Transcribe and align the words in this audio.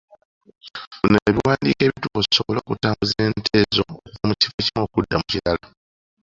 Funa 0.97 1.17
ebiwandiiko 1.29 1.81
ebituufu 1.87 2.19
osobole 2.23 2.57
okutambuza 2.61 3.13
ente 3.27 3.57
zo 3.75 3.83
okuva 3.95 4.23
mu 4.27 4.33
kifo 4.39 4.55
ekimu 4.61 4.79
okudda 4.85 5.15
mu 5.21 5.25
kirala. 5.31 5.65